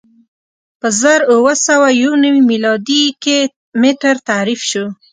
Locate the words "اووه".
1.33-1.53